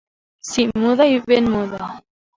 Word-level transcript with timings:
Sí, 0.51 0.65
muda 0.85 1.07
i 1.17 1.21
ben 1.33 1.51
muda. 1.57 1.95